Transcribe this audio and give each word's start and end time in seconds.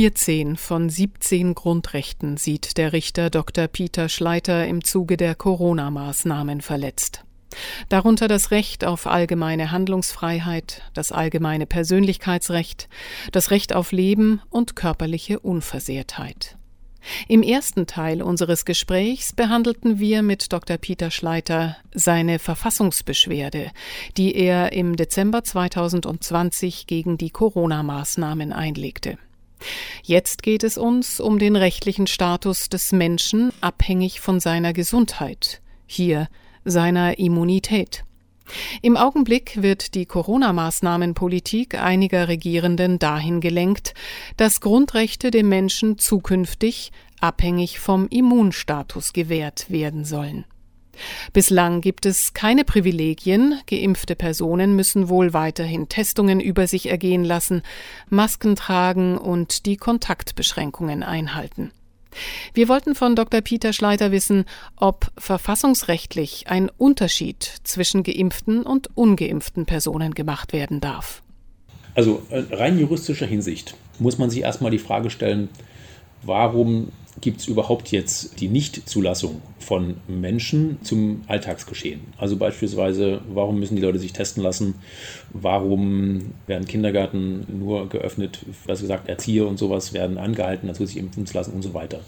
Vierzehn 0.00 0.56
von 0.56 0.88
17 0.88 1.54
Grundrechten 1.54 2.38
sieht 2.38 2.78
der 2.78 2.94
Richter 2.94 3.28
Dr. 3.28 3.68
Peter 3.68 4.08
Schleiter 4.08 4.66
im 4.66 4.82
Zuge 4.82 5.18
der 5.18 5.34
Corona-Maßnahmen 5.34 6.62
verletzt. 6.62 7.26
Darunter 7.90 8.26
das 8.26 8.50
Recht 8.50 8.86
auf 8.86 9.06
allgemeine 9.06 9.72
Handlungsfreiheit, 9.72 10.90
das 10.94 11.12
allgemeine 11.12 11.66
Persönlichkeitsrecht, 11.66 12.88
das 13.32 13.50
Recht 13.50 13.74
auf 13.74 13.92
Leben 13.92 14.40
und 14.48 14.74
körperliche 14.74 15.38
Unversehrtheit. 15.38 16.56
Im 17.28 17.42
ersten 17.42 17.86
Teil 17.86 18.22
unseres 18.22 18.64
Gesprächs 18.64 19.34
behandelten 19.34 19.98
wir 19.98 20.22
mit 20.22 20.50
Dr. 20.50 20.78
Peter 20.78 21.10
Schleiter 21.10 21.76
seine 21.92 22.38
Verfassungsbeschwerde, 22.38 23.70
die 24.16 24.34
er 24.34 24.72
im 24.72 24.96
Dezember 24.96 25.44
2020 25.44 26.86
gegen 26.86 27.18
die 27.18 27.28
Corona-Maßnahmen 27.28 28.54
einlegte. 28.54 29.18
Jetzt 30.02 30.42
geht 30.42 30.64
es 30.64 30.78
uns 30.78 31.20
um 31.20 31.38
den 31.38 31.56
rechtlichen 31.56 32.06
Status 32.06 32.68
des 32.68 32.92
Menschen 32.92 33.52
abhängig 33.60 34.20
von 34.20 34.40
seiner 34.40 34.72
Gesundheit, 34.72 35.60
hier 35.86 36.28
seiner 36.64 37.18
Immunität. 37.18 38.04
Im 38.82 38.96
Augenblick 38.96 39.62
wird 39.62 39.94
die 39.94 40.06
Corona-Maßnahmenpolitik 40.06 41.80
einiger 41.80 42.28
Regierenden 42.28 42.98
dahin 42.98 43.40
gelenkt, 43.40 43.94
dass 44.36 44.60
Grundrechte 44.60 45.30
dem 45.30 45.48
Menschen 45.48 45.98
zukünftig 45.98 46.90
abhängig 47.20 47.78
vom 47.78 48.08
Immunstatus 48.08 49.12
gewährt 49.12 49.70
werden 49.70 50.04
sollen. 50.04 50.44
Bislang 51.32 51.80
gibt 51.80 52.06
es 52.06 52.34
keine 52.34 52.64
Privilegien, 52.64 53.60
geimpfte 53.66 54.16
Personen 54.16 54.76
müssen 54.76 55.08
wohl 55.08 55.32
weiterhin 55.32 55.88
Testungen 55.88 56.40
über 56.40 56.66
sich 56.66 56.90
ergehen 56.90 57.24
lassen, 57.24 57.62
Masken 58.08 58.56
tragen 58.56 59.18
und 59.18 59.66
die 59.66 59.76
Kontaktbeschränkungen 59.76 61.02
einhalten. 61.02 61.72
Wir 62.54 62.68
wollten 62.68 62.94
von 62.94 63.14
Dr. 63.14 63.40
Peter 63.40 63.72
Schleiter 63.72 64.10
wissen, 64.10 64.44
ob 64.76 65.10
verfassungsrechtlich 65.16 66.48
ein 66.48 66.70
Unterschied 66.76 67.42
zwischen 67.64 68.02
geimpften 68.02 68.62
und 68.62 68.96
ungeimpften 68.96 69.66
Personen 69.66 70.14
gemacht 70.14 70.52
werden 70.52 70.80
darf. 70.80 71.22
Also 71.94 72.22
äh, 72.30 72.42
rein 72.54 72.78
juristischer 72.78 73.26
Hinsicht 73.26 73.74
muss 73.98 74.18
man 74.18 74.30
sich 74.30 74.42
erstmal 74.42 74.70
die 74.70 74.78
Frage 74.78 75.10
stellen, 75.10 75.48
warum 76.22 76.92
gibt 77.20 77.40
es 77.40 77.48
überhaupt 77.48 77.90
jetzt 77.90 78.40
die 78.40 78.48
Nichtzulassung 78.48 79.42
von 79.58 79.96
Menschen 80.08 80.78
zum 80.82 81.22
Alltagsgeschehen? 81.26 82.00
Also 82.18 82.36
beispielsweise, 82.36 83.20
warum 83.32 83.58
müssen 83.58 83.76
die 83.76 83.82
Leute 83.82 83.98
sich 83.98 84.12
testen 84.12 84.42
lassen? 84.42 84.74
Warum 85.32 86.32
werden 86.46 86.66
Kindergärten 86.66 87.46
nur 87.58 87.88
geöffnet? 87.88 88.40
Was 88.66 88.80
gesagt, 88.80 89.08
Erzieher 89.08 89.46
und 89.46 89.58
sowas 89.58 89.92
werden 89.92 90.18
angehalten, 90.18 90.68
dazu 90.68 90.86
sich 90.86 90.96
impfen 90.96 91.26
zu 91.26 91.34
lassen 91.34 91.52
und 91.52 91.62
so 91.62 91.74
weiter. 91.74 92.00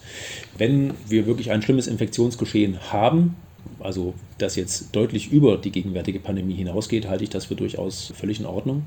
Wenn 0.57 0.95
wir 1.09 1.27
wirklich 1.27 1.51
ein 1.51 1.63
schlimmes 1.63 1.87
Infektionsgeschehen 1.87 2.93
haben, 2.93 3.37
also 3.81 4.15
das 4.39 4.57
jetzt 4.57 4.95
deutlich 4.95 5.33
über 5.33 5.57
die 5.57 5.71
gegenwärtige 5.71 6.21
Pandemie 6.21 6.55
hinausgeht, 6.55 7.09
halte 7.09 7.25
ich 7.25 7.31
das 7.31 7.47
für 7.47 7.55
durchaus 7.55 8.13
völlig 8.17 8.41
in 8.41 8.47
Ordnung. 8.47 8.85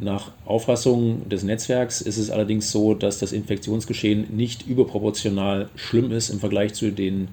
Nach 0.00 0.32
Auffassung 0.46 1.28
des 1.28 1.44
Netzwerks 1.44 2.00
ist 2.00 2.16
es 2.16 2.30
allerdings 2.30 2.72
so, 2.72 2.94
dass 2.94 3.18
das 3.18 3.32
Infektionsgeschehen 3.32 4.34
nicht 4.34 4.66
überproportional 4.66 5.68
schlimm 5.76 6.10
ist 6.10 6.30
im 6.30 6.40
Vergleich 6.40 6.74
zu 6.74 6.90
den 6.90 7.28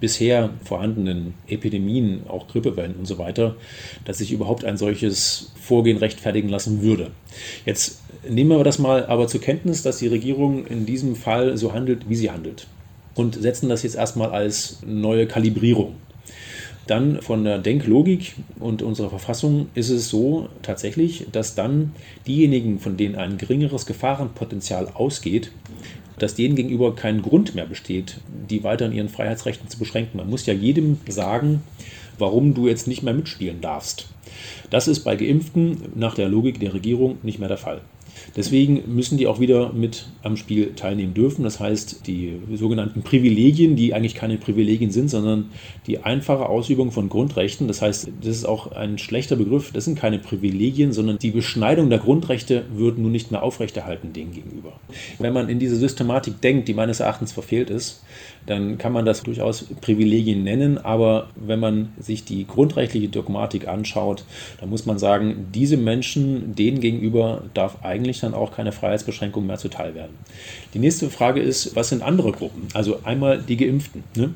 bisher 0.00 0.50
vorhandenen 0.64 1.34
Epidemien, 1.46 2.22
auch 2.28 2.48
Grippewellen 2.48 2.96
und 2.96 3.06
so 3.06 3.18
weiter, 3.18 3.56
dass 4.04 4.18
sich 4.18 4.32
überhaupt 4.32 4.64
ein 4.64 4.76
solches 4.76 5.52
Vorgehen 5.60 5.98
rechtfertigen 5.98 6.48
lassen 6.48 6.82
würde. 6.82 7.10
Jetzt 7.64 8.02
nehmen 8.28 8.50
wir 8.50 8.64
das 8.64 8.78
mal 8.78 9.06
aber 9.06 9.26
zur 9.26 9.40
Kenntnis, 9.40 9.82
dass 9.82 9.98
die 9.98 10.08
Regierung 10.08 10.66
in 10.66 10.84
diesem 10.84 11.16
Fall 11.16 11.56
so 11.56 11.72
handelt, 11.72 12.08
wie 12.08 12.16
sie 12.16 12.30
handelt 12.30 12.66
und 13.14 13.34
setzen 13.34 13.68
das 13.68 13.82
jetzt 13.82 13.96
erstmal 13.96 14.30
als 14.30 14.80
neue 14.84 15.26
Kalibrierung 15.26 15.96
dann 16.86 17.20
von 17.22 17.44
der 17.44 17.58
Denklogik 17.58 18.34
und 18.58 18.82
unserer 18.82 19.10
Verfassung 19.10 19.68
ist 19.74 19.90
es 19.90 20.08
so 20.08 20.48
tatsächlich, 20.62 21.26
dass 21.30 21.54
dann 21.54 21.92
diejenigen, 22.26 22.80
von 22.80 22.96
denen 22.96 23.14
ein 23.14 23.38
geringeres 23.38 23.86
Gefahrenpotenzial 23.86 24.88
ausgeht, 24.94 25.52
dass 26.18 26.34
denen 26.34 26.56
gegenüber 26.56 26.94
kein 26.94 27.22
Grund 27.22 27.54
mehr 27.54 27.66
besteht, 27.66 28.20
die 28.50 28.62
weiter 28.64 28.86
in 28.86 28.92
ihren 28.92 29.08
Freiheitsrechten 29.08 29.68
zu 29.68 29.78
beschränken. 29.78 30.18
Man 30.18 30.28
muss 30.28 30.46
ja 30.46 30.54
jedem 30.54 30.98
sagen, 31.08 31.62
warum 32.18 32.54
du 32.54 32.68
jetzt 32.68 32.86
nicht 32.86 33.02
mehr 33.02 33.14
mitspielen 33.14 33.60
darfst. 33.60 34.08
Das 34.68 34.86
ist 34.86 35.00
bei 35.00 35.16
Geimpften 35.16 35.92
nach 35.94 36.14
der 36.14 36.28
Logik 36.28 36.60
der 36.60 36.74
Regierung 36.74 37.18
nicht 37.22 37.38
mehr 37.38 37.48
der 37.48 37.56
Fall. 37.56 37.80
Deswegen 38.36 38.82
müssen 38.94 39.18
die 39.18 39.26
auch 39.26 39.40
wieder 39.40 39.72
mit 39.72 40.06
am 40.22 40.36
Spiel 40.36 40.74
teilnehmen 40.74 41.14
dürfen. 41.14 41.42
Das 41.42 41.60
heißt, 41.60 42.06
die 42.06 42.38
sogenannten 42.54 43.02
Privilegien, 43.02 43.76
die 43.76 43.94
eigentlich 43.94 44.14
keine 44.14 44.36
Privilegien 44.36 44.90
sind, 44.90 45.08
sondern 45.08 45.50
die 45.86 45.98
einfache 45.98 46.46
Ausübung 46.48 46.92
von 46.92 47.08
Grundrechten. 47.08 47.68
Das 47.68 47.82
heißt, 47.82 48.08
das 48.20 48.36
ist 48.36 48.44
auch 48.44 48.72
ein 48.72 48.98
schlechter 48.98 49.36
Begriff. 49.36 49.72
Das 49.72 49.84
sind 49.84 49.98
keine 49.98 50.18
Privilegien, 50.18 50.92
sondern 50.92 51.18
die 51.18 51.30
Beschneidung 51.30 51.90
der 51.90 51.98
Grundrechte 51.98 52.64
wird 52.74 52.98
nun 52.98 53.12
nicht 53.12 53.30
mehr 53.30 53.42
aufrechterhalten 53.42 54.12
denen 54.12 54.32
gegenüber. 54.32 54.72
Wenn 55.18 55.32
man 55.32 55.48
in 55.48 55.58
diese 55.58 55.76
Systematik 55.76 56.40
denkt, 56.40 56.68
die 56.68 56.74
meines 56.74 57.00
Erachtens 57.00 57.32
verfehlt 57.32 57.70
ist, 57.70 58.02
dann 58.50 58.78
kann 58.78 58.92
man 58.92 59.06
das 59.06 59.22
durchaus 59.22 59.64
Privilegien 59.80 60.42
nennen. 60.42 60.78
Aber 60.78 61.28
wenn 61.36 61.60
man 61.60 61.92
sich 61.98 62.24
die 62.24 62.46
grundrechtliche 62.46 63.08
Dogmatik 63.08 63.68
anschaut, 63.68 64.24
dann 64.58 64.68
muss 64.68 64.86
man 64.86 64.98
sagen, 64.98 65.46
diese 65.54 65.76
Menschen, 65.76 66.54
denen 66.56 66.80
gegenüber 66.80 67.44
darf 67.54 67.84
eigentlich 67.84 68.20
dann 68.20 68.34
auch 68.34 68.52
keine 68.52 68.72
Freiheitsbeschränkung 68.72 69.46
mehr 69.46 69.58
zuteil 69.58 69.94
werden. 69.94 70.18
Die 70.74 70.80
nächste 70.80 71.10
Frage 71.10 71.40
ist, 71.40 71.76
was 71.76 71.90
sind 71.90 72.02
andere 72.02 72.32
Gruppen? 72.32 72.66
Also 72.74 73.00
einmal 73.04 73.40
die 73.40 73.56
Geimpften. 73.56 74.02
Ne? 74.16 74.34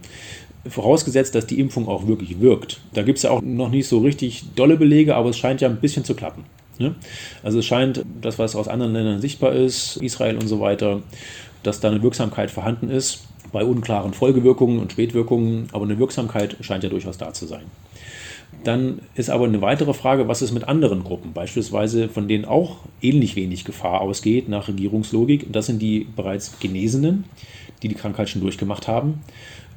Vorausgesetzt, 0.66 1.34
dass 1.34 1.46
die 1.46 1.58
Impfung 1.58 1.88
auch 1.88 2.06
wirklich 2.06 2.40
wirkt. 2.40 2.80
Da 2.94 3.02
gibt 3.02 3.18
es 3.18 3.24
ja 3.24 3.30
auch 3.30 3.42
noch 3.42 3.68
nicht 3.68 3.88
so 3.88 3.98
richtig 3.98 4.44
dolle 4.54 4.76
Belege, 4.76 5.16
aber 5.16 5.30
es 5.30 5.36
scheint 5.36 5.60
ja 5.60 5.68
ein 5.68 5.80
bisschen 5.80 6.04
zu 6.04 6.14
klappen. 6.14 6.44
Ne? 6.78 6.94
Also 7.42 7.58
es 7.58 7.66
scheint, 7.66 8.04
das, 8.22 8.38
was 8.38 8.54
aus 8.54 8.68
anderen 8.68 8.92
Ländern 8.92 9.20
sichtbar 9.20 9.52
ist, 9.52 9.96
Israel 9.96 10.36
und 10.36 10.46
so 10.46 10.60
weiter, 10.60 11.02
dass 11.64 11.80
da 11.80 11.90
eine 11.90 12.02
Wirksamkeit 12.02 12.50
vorhanden 12.50 12.90
ist 12.90 13.24
bei 13.54 13.64
unklaren 13.64 14.12
Folgewirkungen 14.12 14.80
und 14.80 14.90
Spätwirkungen, 14.90 15.68
aber 15.70 15.84
eine 15.84 15.98
Wirksamkeit 16.00 16.56
scheint 16.60 16.82
ja 16.82 16.90
durchaus 16.90 17.18
da 17.18 17.32
zu 17.32 17.46
sein. 17.46 17.62
Dann 18.62 19.00
ist 19.14 19.30
aber 19.30 19.44
eine 19.44 19.60
weitere 19.60 19.92
Frage, 19.94 20.28
was 20.28 20.42
ist 20.42 20.52
mit 20.52 20.64
anderen 20.64 21.04
Gruppen, 21.04 21.32
beispielsweise 21.32 22.08
von 22.08 22.28
denen 22.28 22.44
auch 22.44 22.78
ähnlich 23.02 23.36
wenig 23.36 23.64
Gefahr 23.64 24.00
ausgeht 24.00 24.48
nach 24.48 24.68
Regierungslogik. 24.68 25.52
Das 25.52 25.66
sind 25.66 25.80
die 25.80 26.06
bereits 26.16 26.58
Genesenen, 26.60 27.24
die 27.82 27.88
die 27.88 27.94
Krankheit 27.94 28.28
schon 28.30 28.40
durchgemacht 28.40 28.88
haben 28.88 29.22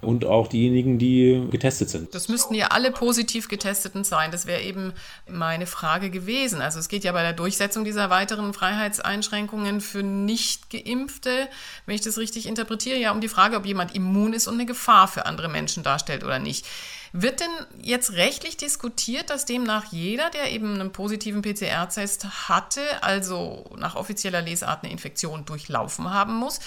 und 0.02 0.26
auch 0.26 0.48
diejenigen, 0.48 1.00
die 1.00 1.48
getestet 1.50 1.90
sind. 1.90 2.14
Das 2.14 2.28
müssten 2.28 2.54
ja 2.54 2.68
alle 2.68 2.92
positiv 2.92 3.48
getesteten 3.48 4.04
sein. 4.04 4.32
Das 4.32 4.46
wäre 4.46 4.62
eben 4.62 4.94
meine 5.28 5.66
Frage 5.66 6.10
gewesen. 6.10 6.62
Also 6.62 6.80
es 6.80 6.88
geht 6.88 7.04
ja 7.04 7.12
bei 7.12 7.24
der 7.24 7.34
Durchsetzung 7.34 7.84
dieser 7.84 8.10
weiteren 8.10 8.54
Freiheitseinschränkungen 8.54 9.82
für 9.82 10.04
Nicht-Geimpfte, 10.04 11.48
wenn 11.86 11.96
ich 11.96 12.02
das 12.02 12.18
richtig 12.18 12.48
interpretiere, 12.48 12.98
ja 12.98 13.12
um 13.12 13.22
die 13.22 13.28
Frage, 13.28 13.58
ob 13.58 13.66
jemand 13.66 13.96
immun 13.96 14.34
ist 14.34 14.48
und 14.48 14.56
eine 14.56 14.66
Gefahr 14.66 15.08
für 15.08 15.26
andere 15.26 15.50
Menschen 15.50 15.84
darstellt 15.84 16.24
oder 16.24 16.40
nicht. 16.40 16.66
Wird 17.14 17.40
denn 17.40 17.50
jetzt 17.82 18.14
rechtlich 18.14 18.58
diskutiert, 18.58 19.30
dass 19.30 19.46
demnach 19.46 19.92
jeder, 19.92 20.30
der 20.30 20.52
eben 20.52 20.76
einen 20.76 20.92
positiven 20.92 21.42
PCR-Test 21.42 22.48
hatte, 22.50 22.82
also 23.02 23.66
nach 23.78 23.96
offizieller 23.96 24.42
Lesart 24.42 24.84
eine 24.84 24.92
Infektion 24.92 25.46
durchlaufen 25.46 26.14
haben 26.14 26.36
muss, 26.36 26.60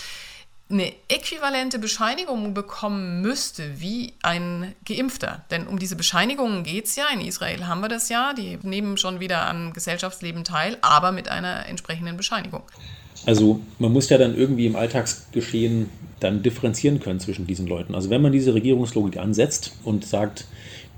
eine 0.70 0.92
äquivalente 1.08 1.78
Bescheinigung 1.78 2.54
bekommen 2.54 3.20
müsste 3.22 3.80
wie 3.80 4.12
ein 4.22 4.74
Geimpfter. 4.86 5.44
Denn 5.50 5.66
um 5.66 5.78
diese 5.78 5.96
Bescheinigungen 5.96 6.62
geht 6.62 6.86
es 6.86 6.96
ja. 6.96 7.08
In 7.12 7.20
Israel 7.20 7.66
haben 7.66 7.80
wir 7.80 7.88
das 7.88 8.08
ja. 8.08 8.32
Die 8.34 8.56
nehmen 8.62 8.96
schon 8.96 9.18
wieder 9.18 9.46
an 9.46 9.72
Gesellschaftsleben 9.72 10.44
teil, 10.44 10.78
aber 10.80 11.10
mit 11.10 11.28
einer 11.28 11.66
entsprechenden 11.66 12.16
Bescheinigung. 12.16 12.62
Also 13.26 13.60
man 13.78 13.92
muss 13.92 14.08
ja 14.08 14.18
dann 14.18 14.36
irgendwie 14.36 14.66
im 14.66 14.76
Alltagsgeschehen 14.76 15.90
dann 16.20 16.42
differenzieren 16.42 17.00
können 17.00 17.20
zwischen 17.20 17.46
diesen 17.46 17.66
Leuten. 17.66 17.94
Also 17.94 18.10
wenn 18.10 18.22
man 18.22 18.32
diese 18.32 18.54
Regierungslogik 18.54 19.16
ansetzt 19.16 19.76
und 19.84 20.04
sagt, 20.04 20.46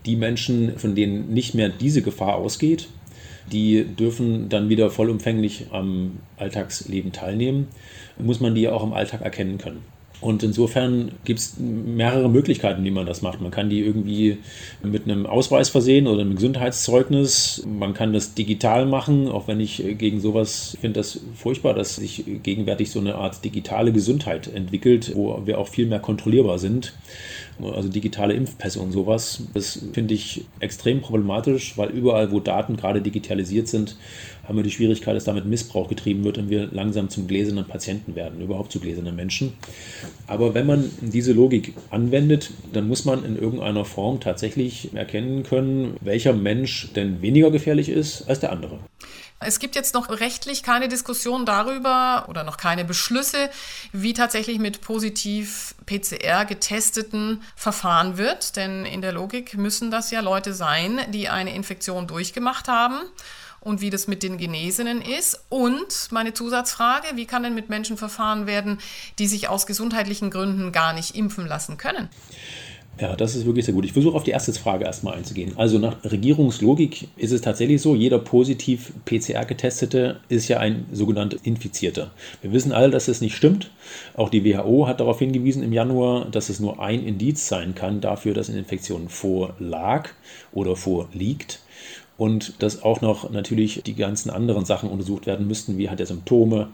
die 0.05 0.17
Menschen, 0.17 0.79
von 0.79 0.95
denen 0.95 1.33
nicht 1.33 1.55
mehr 1.55 1.69
diese 1.69 2.03
Gefahr 2.03 2.35
ausgeht, 2.35 2.89
die 3.51 3.85
dürfen 3.85 4.49
dann 4.49 4.69
wieder 4.69 4.91
vollumfänglich 4.91 5.67
am 5.71 6.19
Alltagsleben 6.37 7.13
teilnehmen, 7.13 7.69
muss 8.19 8.41
man 8.41 8.55
die 8.55 8.69
auch 8.69 8.83
im 8.83 8.93
Alltag 8.93 9.23
erkennen 9.23 9.59
können. 9.59 9.92
Und 10.23 10.45
insofern 10.45 11.11
gibt 11.25 11.41
es 11.41 11.57
mehrere 11.59 12.31
Möglichkeiten, 12.31 12.85
wie 12.85 12.93
man 12.93 13.07
das 13.07 13.23
macht. 13.23 13.41
Man 13.41 13.51
kann 13.51 13.69
die 13.69 13.81
irgendwie 13.81 14.39
mit 14.83 15.05
einem 15.05 15.27
Ausweis 15.27 15.69
versehen 15.69 16.07
oder 16.07 16.21
einem 16.21 16.37
Gesundheitszeugnis. 16.37 17.67
Man 17.67 17.93
kann 17.93 18.13
das 18.13 18.35
digital 18.35 18.87
machen, 18.87 19.29
auch 19.29 19.49
wenn 19.49 19.59
ich 19.59 19.83
gegen 19.99 20.21
sowas 20.21 20.77
finde 20.81 21.01
das 21.01 21.21
furchtbar, 21.35 21.75
dass 21.75 21.97
sich 21.97 22.25
gegenwärtig 22.45 22.93
so 22.93 23.01
eine 23.01 23.17
Art 23.17 23.45
digitale 23.45 23.93
Gesundheit 23.93 24.47
entwickelt, 24.47 25.13
wo 25.17 25.43
wir 25.45 25.59
auch 25.59 25.67
viel 25.67 25.87
mehr 25.87 25.99
kontrollierbar 26.01 26.61
sind 26.61 26.95
also 27.61 27.89
digitale 27.89 28.35
Impfpässe 28.35 28.81
und 28.81 28.93
sowas. 28.93 29.43
Das 29.55 29.81
finde 29.93 30.15
ich 30.15 30.45
extrem 30.61 31.01
problematisch, 31.01 31.77
weil 31.77 31.91
überall, 31.91 32.33
wo 32.33 32.41
Daten 32.41 32.77
gerade 32.77 33.01
digitalisiert 33.01 33.69
sind, 33.69 33.97
haben 34.45 34.57
wir 34.57 34.65
die 34.65 34.71
Schwierigkeit, 34.71 35.15
dass 35.15 35.25
damit 35.25 35.47
Missbrauch 35.47 35.89
getrieben 35.89 36.25
wird 36.25 36.39
und 36.39 36.51
wir 36.51 36.69
langsam 36.73 37.09
zum 37.09 37.29
gläsernen 37.29 37.67
Patienten 37.67 38.17
werden, 38.17 38.41
überhaupt 38.41 38.73
zu 38.73 38.81
gläsernen 38.81 39.15
Menschen. 39.15 39.53
Aber 40.27 40.55
wenn 40.55 40.67
man 40.67 40.91
diese 41.01 41.33
Logik 41.33 41.75
anwendet, 41.91 42.51
dann 42.73 42.89
muss 42.89 43.05
man 43.05 43.25
in 43.25 43.37
irgendeiner 43.37 43.85
Form 43.85 44.21
tatsächlich 44.21 44.95
erkennen 44.95 45.45
können, 45.45 45.97
welcher 46.01 46.33
Mensch 46.33 46.93
denn 46.95 47.23
weniger 47.23 47.51
gefährlich 47.51 47.89
ist 47.89 48.29
als 48.29 48.41
der 48.41 48.53
andere. 48.53 48.79
Es 49.45 49.59
gibt 49.59 49.75
jetzt 49.75 49.95
noch 49.95 50.09
rechtlich 50.09 50.63
keine 50.63 50.89
Diskussion 50.89 51.47
darüber 51.47 52.27
oder 52.29 52.45
noch 52.45 52.57
keine 52.57 52.85
Beschlüsse, 52.85 53.51
wie 53.93 54.15
tatsächlich 54.15 54.59
mit 54.59 54.81
positiv 54.81 55.75
PCR 55.87 56.45
getesteten 56.45 57.43
verfahren 57.57 58.17
wird. 58.17 58.57
Denn 58.57 58.85
in 58.85 59.03
der 59.03 59.13
Logik 59.13 59.57
müssen 59.57 59.91
das 59.91 60.11
ja 60.11 60.21
Leute 60.21 60.55
sein, 60.55 61.01
die 61.09 61.29
eine 61.29 61.55
Infektion 61.55 62.07
durchgemacht 62.07 62.69
haben 62.69 63.01
und 63.61 63.81
wie 63.81 63.91
das 63.91 64.09
mit 64.09 64.23
den 64.23 64.39
Genesenen 64.39 65.01
ist. 65.01 65.45
Und 65.49 66.09
meine 66.11 66.35
Zusatzfrage, 66.35 67.09
wie 67.15 67.27
kann 67.27 67.43
denn 67.43 67.55
mit 67.55 67.69
Menschen 67.69 67.97
verfahren 67.97 68.47
werden, 68.47 68.79
die 69.19 69.27
sich 69.27 69.49
aus 69.49 69.67
gesundheitlichen 69.67 70.31
Gründen 70.31 70.73
gar 70.73 70.93
nicht 70.93 71.15
impfen 71.15 71.47
lassen 71.47 71.77
können? 71.77 72.09
Ja, 73.01 73.17
das 73.17 73.35
ist 73.35 73.47
wirklich 73.47 73.65
sehr 73.65 73.75
gut. 73.75 73.87
Ich 73.87 73.95
versuche 73.95 74.15
auf 74.15 74.23
die 74.23 74.33
erste 74.33 74.53
Frage 74.53 74.85
erstmal 74.85 75.15
einzugehen. 75.15 75.55
Also 75.57 75.79
nach 75.79 75.97
Regierungslogik 76.05 77.09
ist 77.17 77.33
es 77.33 77.41
tatsächlich 77.41 77.81
so, 77.81 77.95
jeder 77.95 78.19
positiv 78.19 78.93
PCR-Getestete 79.07 80.21
ist 80.29 80.49
ja 80.49 80.59
ein 80.59 80.85
sogenannter 80.93 81.39
Infizierter. 81.43 82.11
Wir 82.43 82.53
wissen 82.53 82.71
alle, 82.71 82.91
dass 82.91 83.07
das 83.07 83.23
nicht 83.23 83.35
stimmt. 83.35 83.71
Auch 84.15 84.29
die 84.29 84.45
WHO 84.45 84.87
hat 84.87 85.01
darauf 85.01 85.21
hingewiesen 85.21 85.63
im 85.63 85.73
Januar, 85.73 86.27
dass 86.27 86.51
es 86.51 86.61
nur 86.61 86.81
ein 86.81 87.03
Indiz 87.05 87.49
sein 87.49 87.75
kann 87.75 88.03
dafür, 88.03 88.35
dass 88.35 88.51
eine 88.51 88.59
Infektion 88.59 89.09
vorlag 89.09 90.11
oder 90.53 90.77
vorliegt 90.77 91.62
und 92.23 92.63
dass 92.63 92.85
auch 92.85 93.01
noch 93.01 93.31
natürlich 93.31 93.83
die 93.85 93.97
ganzen 93.97 94.31
anderen 94.31 94.65
Sachen 94.65 94.89
untersucht 94.89 95.27
werden 95.27 95.49
müssten, 95.49 95.77
wie 95.77 95.91
hat 95.91 95.99
er 95.99 96.07
Symptome 96.07 96.69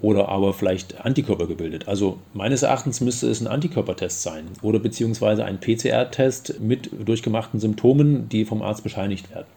oder 0.00 0.28
aber 0.28 0.54
vielleicht 0.54 1.04
Antikörper 1.04 1.48
gebildet. 1.48 1.88
Also 1.88 2.18
meines 2.32 2.62
Erachtens 2.62 3.00
müsste 3.00 3.28
es 3.28 3.40
ein 3.40 3.48
Antikörpertest 3.48 4.22
sein 4.22 4.46
oder 4.62 4.78
beziehungsweise 4.78 5.44
ein 5.44 5.58
PCR-Test 5.58 6.60
mit 6.60 6.90
durchgemachten 7.08 7.58
Symptomen, 7.58 8.28
die 8.28 8.44
vom 8.44 8.62
Arzt 8.62 8.84
bescheinigt 8.84 9.30
werden. 9.34 9.48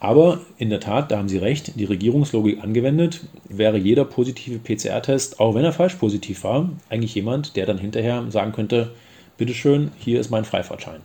Aber 0.00 0.40
in 0.56 0.70
der 0.70 0.80
Tat, 0.80 1.10
da 1.10 1.18
haben 1.18 1.28
Sie 1.28 1.36
recht, 1.36 1.78
die 1.78 1.84
Regierungslogik 1.84 2.64
angewendet, 2.64 3.20
wäre 3.46 3.76
jeder 3.76 4.06
positive 4.06 4.60
PCR-Test, 4.60 5.40
auch 5.40 5.54
wenn 5.54 5.64
er 5.64 5.74
falsch 5.74 5.96
positiv 5.96 6.42
war, 6.42 6.70
eigentlich 6.88 7.14
jemand, 7.14 7.56
der 7.56 7.66
dann 7.66 7.76
hinterher 7.76 8.24
sagen 8.30 8.52
könnte, 8.52 8.94
bitteschön, 9.36 9.92
hier 9.98 10.20
ist 10.20 10.30
mein 10.30 10.46
Freifahrtschein. 10.46 11.02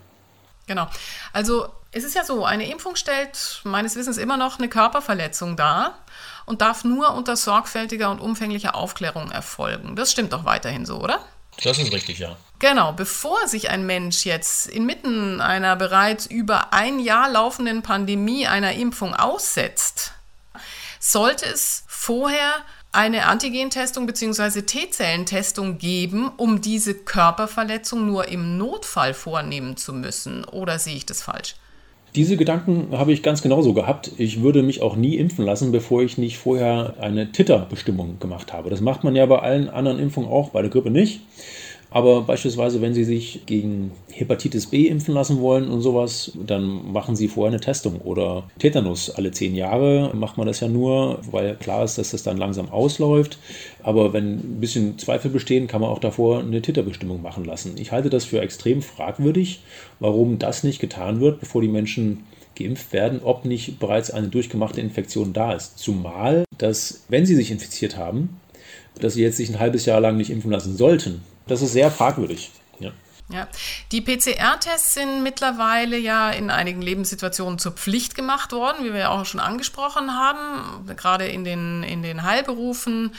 Genau. 0.65 0.87
Also 1.33 1.65
es 1.91 2.03
ist 2.03 2.15
ja 2.15 2.23
so, 2.23 2.45
eine 2.45 2.69
Impfung 2.69 2.95
stellt 2.95 3.61
meines 3.63 3.95
Wissens 3.95 4.17
immer 4.17 4.37
noch 4.37 4.59
eine 4.59 4.69
Körperverletzung 4.69 5.55
dar 5.55 5.97
und 6.45 6.61
darf 6.61 6.83
nur 6.83 7.13
unter 7.13 7.35
sorgfältiger 7.35 8.11
und 8.11 8.19
umfänglicher 8.19 8.75
Aufklärung 8.75 9.31
erfolgen. 9.31 9.95
Das 9.95 10.11
stimmt 10.11 10.33
doch 10.33 10.45
weiterhin 10.45 10.85
so, 10.85 10.97
oder? 10.97 11.25
Das 11.63 11.77
ist 11.77 11.91
richtig, 11.91 12.19
ja. 12.19 12.37
Genau, 12.59 12.93
bevor 12.93 13.47
sich 13.47 13.69
ein 13.69 13.85
Mensch 13.85 14.25
jetzt 14.25 14.67
inmitten 14.67 15.41
einer 15.41 15.75
bereits 15.75 16.25
über 16.25 16.73
ein 16.73 16.99
Jahr 16.99 17.29
laufenden 17.29 17.81
Pandemie 17.81 18.47
einer 18.47 18.73
Impfung 18.73 19.15
aussetzt, 19.15 20.13
sollte 20.99 21.45
es 21.45 21.83
vorher 21.87 22.53
eine 22.91 23.27
Antigentestung 23.27 24.05
bzw. 24.07 24.61
T-Zellentestung 24.61 25.77
geben, 25.77 26.31
um 26.37 26.61
diese 26.61 26.95
Körperverletzung 26.95 28.05
nur 28.05 28.27
im 28.27 28.57
Notfall 28.57 29.13
vornehmen 29.13 29.77
zu 29.77 29.93
müssen? 29.93 30.45
Oder 30.45 30.79
sehe 30.79 30.95
ich 30.95 31.05
das 31.05 31.21
falsch? 31.21 31.55
Diese 32.15 32.37
Gedanken 32.37 32.87
habe 32.91 33.13
ich 33.13 33.21
ganz 33.21 33.41
genauso 33.41 33.73
gehabt. 33.73 34.11
Ich 34.17 34.41
würde 34.41 34.63
mich 34.63 34.81
auch 34.81 34.95
nie 34.95 35.17
impfen 35.17 35.45
lassen, 35.45 35.71
bevor 35.71 36.01
ich 36.01 36.17
nicht 36.17 36.37
vorher 36.37 36.95
eine 36.99 37.31
Titerbestimmung 37.31 38.19
gemacht 38.19 38.51
habe. 38.51 38.69
Das 38.69 38.81
macht 38.81 39.03
man 39.03 39.15
ja 39.15 39.25
bei 39.27 39.39
allen 39.39 39.69
anderen 39.69 39.99
Impfungen 39.99 40.29
auch, 40.29 40.49
bei 40.49 40.61
der 40.61 40.71
Grippe 40.71 40.89
nicht. 40.89 41.21
Aber 41.91 42.21
beispielsweise, 42.21 42.81
wenn 42.81 42.93
Sie 42.93 43.03
sich 43.03 43.41
gegen 43.47 43.91
Hepatitis 44.11 44.67
B 44.67 44.87
impfen 44.87 45.13
lassen 45.13 45.41
wollen 45.41 45.69
und 45.69 45.81
sowas, 45.81 46.31
dann 46.45 46.91
machen 46.91 47.15
Sie 47.15 47.27
vorher 47.27 47.51
eine 47.51 47.61
Testung. 47.61 48.01
Oder 48.01 48.43
Tetanus 48.59 49.09
alle 49.09 49.31
zehn 49.31 49.55
Jahre 49.55 50.11
macht 50.13 50.37
man 50.37 50.45
das 50.45 50.59
ja 50.59 50.67
nur, 50.67 51.19
weil 51.31 51.55
klar 51.55 51.83
ist, 51.83 51.97
dass 51.97 52.11
das 52.11 52.21
dann 52.21 52.37
langsam 52.37 52.69
ausläuft. 52.69 53.39
Aber 53.81 54.13
wenn 54.13 54.35
ein 54.35 54.59
bisschen 54.59 54.99
Zweifel 54.99 55.31
bestehen, 55.31 55.67
kann 55.67 55.81
man 55.81 55.89
auch 55.89 55.99
davor 55.99 56.39
eine 56.39 56.61
Titerbestimmung 56.61 57.21
machen 57.23 57.43
lassen. 57.43 57.75
Ich 57.79 57.91
halte 57.91 58.11
das 58.11 58.25
für 58.25 58.41
extrem 58.41 58.83
fragwürdig, 58.83 59.61
warum 59.99 60.37
das 60.37 60.63
nicht 60.63 60.79
getan 60.79 61.21
wird, 61.21 61.39
bevor 61.39 61.61
die 61.61 61.67
Menschen 61.67 62.23
geimpft 62.55 62.93
werden, 62.93 63.21
ob 63.23 63.45
nicht 63.45 63.79
bereits 63.79 64.11
eine 64.11 64.27
durchgemachte 64.27 64.81
Infektion 64.81 65.33
da 65.33 65.53
ist. 65.53 65.79
Zumal, 65.79 66.43
dass, 66.57 67.05
wenn 67.09 67.25
sie 67.25 67.35
sich 67.35 67.51
infiziert 67.51 67.97
haben, 67.97 68.39
dass 68.99 69.13
sie 69.13 69.23
jetzt 69.23 69.37
sich 69.37 69.49
ein 69.49 69.59
halbes 69.59 69.85
Jahr 69.85 70.01
lang 70.01 70.17
nicht 70.17 70.29
impfen 70.29 70.51
lassen 70.51 70.75
sollten, 70.75 71.21
das 71.49 71.61
ist 71.61 71.73
sehr 71.73 71.91
fragwürdig. 71.91 72.51
Ja. 72.79 72.91
Ja, 73.31 73.47
die 73.91 74.01
PCR-Tests 74.01 74.95
sind 74.95 75.21
mittlerweile 75.21 75.97
ja 75.97 76.31
in 76.31 76.49
einigen 76.49 76.81
Lebenssituationen 76.81 77.59
zur 77.59 77.73
Pflicht 77.73 78.15
gemacht 78.15 78.51
worden, 78.51 78.83
wie 78.83 78.93
wir 78.93 79.01
ja 79.01 79.09
auch 79.09 79.25
schon 79.25 79.39
angesprochen 79.39 80.11
haben, 80.11 80.87
gerade 80.95 81.27
in 81.27 81.43
den, 81.43 81.83
in 81.83 82.01
den 82.01 82.23
Heilberufen. 82.23 83.13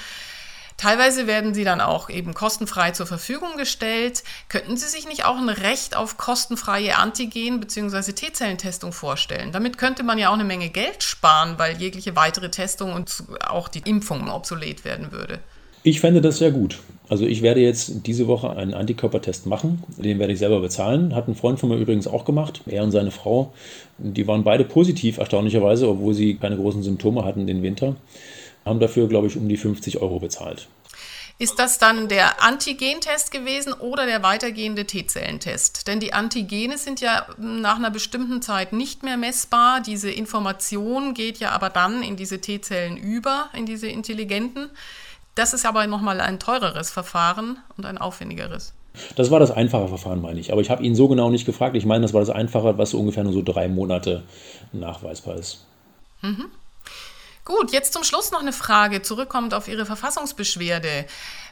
Teilweise 0.81 1.27
werden 1.27 1.53
sie 1.53 1.62
dann 1.62 1.82
auch 1.82 2.09
eben 2.09 2.32
kostenfrei 2.32 2.93
zur 2.93 3.06
Verfügung 3.06 3.59
gestellt. 3.59 4.25
Könnten 4.49 4.79
Sie 4.79 4.88
sich 4.88 5.06
nicht 5.06 5.27
auch 5.27 5.37
ein 5.37 5.50
Recht 5.50 5.94
auf 5.94 6.17
kostenfreie 6.17 6.97
Antigen- 6.97 7.61
bzw. 7.61 8.12
T-Zellentestung 8.12 8.94
vorstellen? 8.94 9.53
Damit 9.53 9.77
könnte 9.77 10.03
man 10.05 10.17
ja 10.17 10.31
auch 10.31 10.35
eine 10.35 10.44
Menge 10.44 10.71
Geld 10.71 11.03
sparen, 11.03 11.59
weil 11.59 11.77
jegliche 11.77 12.17
weitere 12.17 12.50
Testung 12.50 12.94
und 12.94 13.25
auch 13.47 13.69
die 13.69 13.81
Impfung 13.81 14.31
obsolet 14.31 14.87
werden 14.87 15.12
würde. 15.12 15.41
Ich 15.82 16.00
fände 16.00 16.23
das 16.23 16.38
sehr 16.38 16.50
gut. 16.50 16.79
Also 17.11 17.27
ich 17.27 17.43
werde 17.43 17.61
jetzt 17.61 18.07
diese 18.07 18.29
Woche 18.29 18.51
einen 18.51 18.73
Antikörpertest 18.73 19.45
machen. 19.45 19.83
Den 19.97 20.21
werde 20.21 20.33
ich 20.33 20.39
selber 20.39 20.61
bezahlen. 20.61 21.12
Hat 21.17 21.27
ein 21.27 21.35
Freund 21.35 21.59
von 21.59 21.69
mir 21.69 21.77
übrigens 21.77 22.07
auch 22.07 22.25
gemacht. 22.25 22.62
Er 22.67 22.84
und 22.84 22.93
seine 22.93 23.11
Frau. 23.11 23.53
Die 23.99 24.29
waren 24.29 24.44
beide 24.44 24.65
positiv, 24.65 25.19
erstaunlicherweise, 25.19 25.89
obwohl 25.89 26.15
sie 26.15 26.37
keine 26.37 26.56
großen 26.56 26.84
Symptome 26.84 27.25
hatten 27.25 27.49
den 27.49 27.65
Winter. 27.65 27.96
Haben 28.65 28.79
dafür, 28.79 29.08
glaube 29.08 29.27
ich, 29.27 29.37
um 29.37 29.49
die 29.49 29.56
50 29.56 30.01
Euro 30.01 30.20
bezahlt. 30.20 30.69
Ist 31.41 31.58
das 31.58 31.79
dann 31.79 32.06
der 32.06 32.44
Antigentest 32.44 33.32
gewesen 33.32 33.73
oder 33.73 34.06
der 34.06 34.23
weitergehende 34.23 34.84
T-Zellentest? 34.84 35.89
Denn 35.89 35.99
die 35.99 36.13
Antigene 36.13 36.79
sind 36.79 37.01
ja 37.01 37.27
nach 37.39 37.77
einer 37.77 37.91
bestimmten 37.91 38.41
Zeit 38.41 38.73
nicht 38.73 39.03
mehr 39.03 39.17
messbar. 39.17 39.81
Diese 39.81 40.13
Information 40.13 41.13
geht 41.15 41.39
ja 41.39 41.51
aber 41.51 41.70
dann 41.70 42.05
in 42.05 42.15
diese 42.15 42.41
T-Zellen 42.41 42.96
über, 42.96 43.51
in 43.53 43.67
diese 43.67 43.89
intelligenten. 43.89 44.70
Das 45.41 45.55
ist 45.55 45.65
aber 45.65 45.87
nochmal 45.87 46.20
ein 46.20 46.39
teureres 46.39 46.91
Verfahren 46.91 47.56
und 47.79 47.87
ein 47.87 47.97
aufwendigeres. 47.97 48.75
Das 49.17 49.31
war 49.31 49.41
das 49.41 49.51
einfache 49.51 49.89
Verfahren, 49.89 50.20
meine 50.20 50.39
ich. 50.39 50.53
Aber 50.53 50.61
ich 50.61 50.69
habe 50.69 50.82
ihn 50.82 50.94
so 50.94 51.09
genau 51.09 51.31
nicht 51.31 51.47
gefragt. 51.47 51.75
Ich 51.77 51.87
meine, 51.87 52.03
das 52.03 52.13
war 52.13 52.20
das 52.20 52.29
einfache, 52.29 52.77
was 52.77 52.91
so 52.91 52.99
ungefähr 52.99 53.25
nur 53.25 53.32
so 53.32 53.41
drei 53.41 53.67
Monate 53.67 54.23
nachweisbar 54.73 55.37
ist. 55.37 55.65
Mhm. 56.20 56.51
Gut, 57.47 57.73
jetzt 57.73 57.94
zum 57.94 58.05
Schluss 58.05 58.32
noch 58.32 58.43
eine 58.43 58.53
Frage, 58.53 59.01
zurückkommend 59.01 59.55
auf 59.55 59.67
Ihre 59.67 59.87
Verfassungsbeschwerde. 59.87 61.06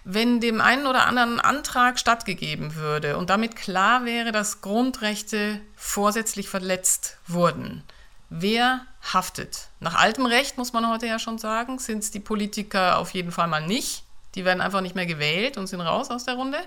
Wenn 0.04 0.40
dem 0.40 0.60
einen 0.60 0.86
oder 0.86 1.06
anderen 1.06 1.40
Antrag 1.40 1.98
stattgegeben 1.98 2.74
würde 2.74 3.16
und 3.16 3.30
damit 3.30 3.56
klar 3.56 4.04
wäre, 4.04 4.32
dass 4.32 4.60
Grundrechte 4.60 5.62
vorsätzlich 5.76 6.50
verletzt 6.50 7.16
wurden, 7.26 7.84
wer 8.30 8.82
haftet. 9.02 9.68
Nach 9.80 9.94
altem 9.94 10.26
Recht, 10.26 10.58
muss 10.58 10.72
man 10.72 10.88
heute 10.88 11.06
ja 11.06 11.18
schon 11.18 11.38
sagen, 11.38 11.78
sind 11.78 12.02
es 12.02 12.10
die 12.10 12.20
Politiker 12.20 12.98
auf 12.98 13.14
jeden 13.14 13.32
Fall 13.32 13.48
mal 13.48 13.66
nicht. 13.66 14.02
Die 14.34 14.44
werden 14.44 14.60
einfach 14.60 14.80
nicht 14.80 14.94
mehr 14.94 15.06
gewählt 15.06 15.56
und 15.56 15.66
sind 15.66 15.80
raus 15.80 16.10
aus 16.10 16.24
der 16.24 16.34
Runde. 16.34 16.58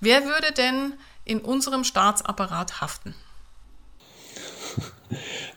Wer 0.00 0.24
würde 0.24 0.52
denn 0.52 0.94
in 1.24 1.40
unserem 1.40 1.84
Staatsapparat 1.84 2.80
haften? 2.80 3.14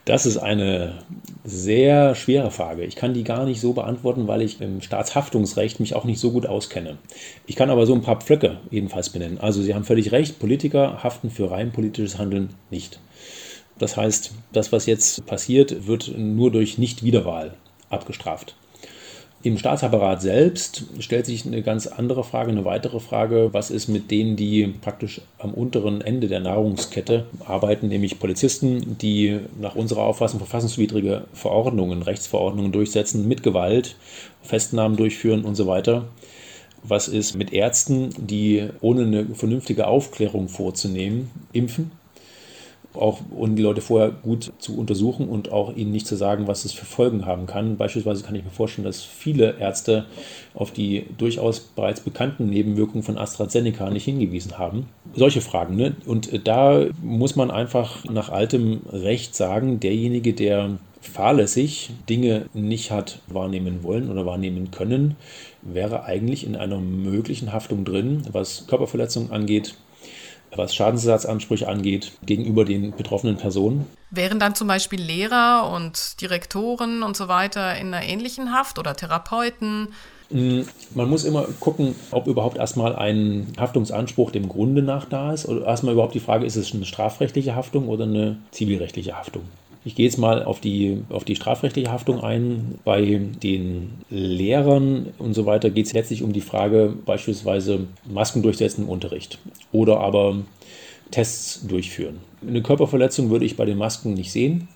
Das 0.04 0.24
ist 0.24 0.38
eine 0.38 1.02
sehr 1.44 2.14
schwere 2.14 2.50
Frage. 2.50 2.84
Ich 2.84 2.96
kann 2.96 3.12
die 3.12 3.24
gar 3.24 3.44
nicht 3.44 3.60
so 3.60 3.72
beantworten, 3.72 4.28
weil 4.28 4.40
ich 4.40 4.60
im 4.60 4.80
Staatshaftungsrecht 4.80 5.80
mich 5.80 5.94
auch 5.94 6.04
nicht 6.04 6.20
so 6.20 6.30
gut 6.30 6.46
auskenne. 6.46 6.96
Ich 7.46 7.56
kann 7.56 7.68
aber 7.68 7.84
so 7.84 7.94
ein 7.94 8.02
paar 8.02 8.20
Pflöcke 8.20 8.58
jedenfalls 8.70 9.10
benennen. 9.10 9.38
Also 9.38 9.60
Sie 9.60 9.74
haben 9.74 9.84
völlig 9.84 10.12
recht, 10.12 10.38
Politiker 10.38 11.02
haften 11.02 11.30
für 11.30 11.50
rein 11.50 11.72
politisches 11.72 12.18
Handeln 12.18 12.54
nicht. 12.70 13.00
Das 13.78 13.96
heißt, 13.96 14.32
das, 14.52 14.72
was 14.72 14.86
jetzt 14.86 15.24
passiert, 15.26 15.86
wird 15.86 16.12
nur 16.16 16.50
durch 16.50 16.78
Nichtwiederwahl 16.78 17.54
abgestraft. 17.90 18.54
Im 19.44 19.56
Staatsapparat 19.56 20.20
selbst 20.20 20.82
stellt 20.98 21.24
sich 21.26 21.46
eine 21.46 21.62
ganz 21.62 21.86
andere 21.86 22.24
Frage, 22.24 22.50
eine 22.50 22.64
weitere 22.64 22.98
Frage, 22.98 23.50
was 23.52 23.70
ist 23.70 23.86
mit 23.86 24.10
denen, 24.10 24.34
die 24.34 24.66
praktisch 24.66 25.20
am 25.38 25.54
unteren 25.54 26.00
Ende 26.00 26.26
der 26.26 26.40
Nahrungskette 26.40 27.26
arbeiten, 27.46 27.86
nämlich 27.86 28.18
Polizisten, 28.18 28.98
die 28.98 29.38
nach 29.60 29.76
unserer 29.76 30.02
Auffassung 30.02 30.40
verfassungswidrige 30.40 31.26
Verordnungen, 31.34 32.02
Rechtsverordnungen 32.02 32.72
durchsetzen, 32.72 33.28
mit 33.28 33.44
Gewalt, 33.44 33.94
Festnahmen 34.42 34.96
durchführen 34.96 35.44
und 35.44 35.54
so 35.54 35.68
weiter. 35.68 36.08
Was 36.82 37.06
ist 37.06 37.36
mit 37.36 37.52
Ärzten, 37.52 38.10
die 38.18 38.68
ohne 38.80 39.02
eine 39.02 39.26
vernünftige 39.36 39.86
Aufklärung 39.86 40.48
vorzunehmen, 40.48 41.30
impfen? 41.52 41.92
Auch 42.94 43.20
um 43.30 43.54
die 43.54 43.62
Leute 43.62 43.80
vorher 43.80 44.10
gut 44.10 44.52
zu 44.58 44.76
untersuchen 44.76 45.28
und 45.28 45.52
auch 45.52 45.74
ihnen 45.76 45.92
nicht 45.92 46.06
zu 46.06 46.16
sagen, 46.16 46.46
was 46.46 46.64
es 46.64 46.72
für 46.72 46.86
Folgen 46.86 47.26
haben 47.26 47.46
kann. 47.46 47.76
Beispielsweise 47.76 48.24
kann 48.24 48.34
ich 48.34 48.44
mir 48.44 48.50
vorstellen, 48.50 48.84
dass 48.84 49.02
viele 49.02 49.58
Ärzte 49.58 50.06
auf 50.54 50.72
die 50.72 51.06
durchaus 51.18 51.60
bereits 51.60 52.00
bekannten 52.00 52.48
Nebenwirkungen 52.48 53.02
von 53.02 53.18
AstraZeneca 53.18 53.90
nicht 53.90 54.04
hingewiesen 54.04 54.58
haben. 54.58 54.88
Solche 55.14 55.40
Fragen. 55.40 55.76
Ne? 55.76 55.96
Und 56.06 56.46
da 56.46 56.86
muss 57.02 57.36
man 57.36 57.50
einfach 57.50 58.04
nach 58.04 58.30
altem 58.30 58.80
Recht 58.90 59.34
sagen, 59.34 59.80
derjenige, 59.80 60.32
der 60.32 60.78
fahrlässig 61.00 61.90
Dinge 62.08 62.46
nicht 62.54 62.90
hat 62.90 63.20
wahrnehmen 63.28 63.82
wollen 63.82 64.10
oder 64.10 64.26
wahrnehmen 64.26 64.70
können, 64.70 65.16
wäre 65.62 66.04
eigentlich 66.04 66.44
in 66.44 66.56
einer 66.56 66.78
möglichen 66.78 67.52
Haftung 67.52 67.84
drin, 67.84 68.22
was 68.32 68.66
Körperverletzungen 68.66 69.30
angeht, 69.30 69.74
was 70.56 70.74
Schadensersatzansprüche 70.74 71.68
angeht 71.68 72.12
gegenüber 72.24 72.64
den 72.64 72.92
betroffenen 72.92 73.36
Personen. 73.36 73.86
Wären 74.10 74.38
dann 74.38 74.54
zum 74.54 74.68
Beispiel 74.68 75.00
Lehrer 75.00 75.70
und 75.74 76.20
Direktoren 76.20 77.02
und 77.02 77.16
so 77.16 77.28
weiter 77.28 77.76
in 77.76 77.92
einer 77.92 78.04
ähnlichen 78.04 78.52
Haft 78.52 78.78
oder 78.78 78.96
Therapeuten? 78.96 79.88
Mm, 80.30 80.60
man 80.94 81.08
muss 81.08 81.24
immer 81.24 81.46
gucken, 81.60 81.94
ob 82.10 82.26
überhaupt 82.26 82.58
erstmal 82.58 82.96
ein 82.96 83.52
Haftungsanspruch 83.58 84.30
dem 84.30 84.48
Grunde 84.48 84.82
nach 84.82 85.06
da 85.06 85.32
ist. 85.32 85.46
Oder 85.46 85.66
erstmal 85.66 85.94
überhaupt 85.94 86.14
die 86.14 86.20
Frage, 86.20 86.46
ist 86.46 86.56
es 86.56 86.74
eine 86.74 86.84
strafrechtliche 86.84 87.54
Haftung 87.54 87.88
oder 87.88 88.04
eine 88.04 88.38
zivilrechtliche 88.50 89.16
Haftung? 89.16 89.42
Ich 89.88 89.94
gehe 89.94 90.04
jetzt 90.04 90.18
mal 90.18 90.44
auf 90.44 90.60
die, 90.60 91.02
auf 91.08 91.24
die 91.24 91.34
strafrechtliche 91.34 91.90
Haftung 91.90 92.22
ein. 92.22 92.78
Bei 92.84 93.00
den 93.42 93.92
Lehrern 94.10 95.14
und 95.16 95.32
so 95.32 95.46
weiter 95.46 95.70
geht 95.70 95.86
es 95.86 95.94
letztlich 95.94 96.22
um 96.22 96.34
die 96.34 96.42
Frage 96.42 96.92
beispielsweise 97.06 97.86
Masken 98.06 98.42
durchsetzen 98.42 98.82
im 98.82 98.90
Unterricht 98.90 99.38
oder 99.72 100.00
aber 100.00 100.42
Tests 101.10 101.66
durchführen. 101.66 102.18
Eine 102.46 102.60
Körperverletzung 102.60 103.30
würde 103.30 103.46
ich 103.46 103.56
bei 103.56 103.64
den 103.64 103.78
Masken 103.78 104.12
nicht 104.12 104.30
sehen. 104.30 104.68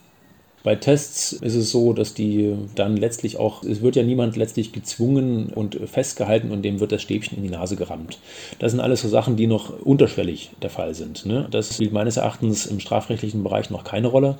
Bei 0.64 0.76
Tests 0.76 1.34
ist 1.34 1.56
es 1.56 1.70
so, 1.70 1.92
dass 1.92 2.14
die 2.14 2.54
dann 2.74 2.96
letztlich 2.96 3.36
auch, 3.36 3.64
es 3.64 3.82
wird 3.82 3.96
ja 3.96 4.04
niemand 4.04 4.36
letztlich 4.36 4.72
gezwungen 4.72 5.50
und 5.54 5.78
festgehalten 5.90 6.50
und 6.52 6.62
dem 6.62 6.80
wird 6.80 6.90
das 6.90 7.02
Stäbchen 7.02 7.36
in 7.36 7.44
die 7.44 7.50
Nase 7.50 7.76
gerammt. 7.76 8.18
Das 8.60 8.72
sind 8.72 8.80
alles 8.80 9.02
so 9.02 9.08
Sachen, 9.08 9.36
die 9.36 9.46
noch 9.46 9.78
unterschwellig 9.78 10.52
der 10.62 10.70
Fall 10.70 10.94
sind. 10.94 11.26
Ne? 11.26 11.48
Das 11.50 11.74
spielt 11.74 11.92
meines 11.92 12.16
Erachtens 12.16 12.64
im 12.64 12.80
strafrechtlichen 12.80 13.42
Bereich 13.42 13.68
noch 13.68 13.84
keine 13.84 14.08
Rolle. 14.08 14.38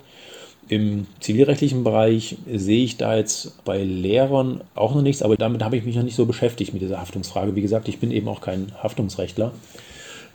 Im 0.69 1.07
zivilrechtlichen 1.21 1.85
Bereich 1.85 2.37
sehe 2.51 2.85
ich 2.85 2.97
da 2.97 3.17
jetzt 3.17 3.65
bei 3.65 3.83
Lehrern 3.83 4.63
auch 4.75 4.95
noch 4.95 5.03
nichts, 5.03 5.23
aber 5.23 5.37
damit 5.37 5.63
habe 5.63 5.77
ich 5.77 5.85
mich 5.85 5.97
noch 5.97 6.03
nicht 6.03 6.17
so 6.17 6.25
beschäftigt 6.25 6.73
mit 6.73 6.83
dieser 6.83 7.01
Haftungsfrage. 7.01 7.55
Wie 7.57 7.63
gesagt, 7.63 7.89
ich 7.89 7.99
bin 7.99 8.11
eben 8.11 8.29
auch 8.29 8.41
kein 8.41 8.73
Haftungsrechtler. 8.83 9.53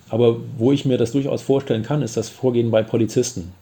Aber 0.10 0.38
wo 0.58 0.72
ich 0.72 0.86
mir 0.86 0.98
das 0.98 1.12
durchaus 1.12 1.42
vorstellen 1.42 1.84
kann, 1.84 2.02
ist 2.02 2.18
das 2.18 2.30
Vorgehen 2.30 2.72
bei 2.72 2.84
Polizisten. 2.84 3.54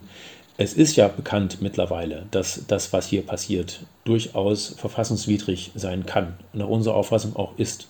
Es 0.58 0.74
ist 0.74 0.96
ja 0.96 1.08
bekannt 1.08 1.58
mittlerweile, 1.62 2.28
dass 2.32 2.62
das, 2.68 2.94
was 2.94 3.08
hier 3.08 3.24
passiert, 3.24 3.82
durchaus 4.06 4.76
verfassungswidrig 4.78 5.72
sein 5.76 6.06
kann, 6.06 6.36
nach 6.54 6.68
unserer 6.68 6.96
Auffassung 6.96 7.36
auch 7.36 7.58
ist. 7.58 7.88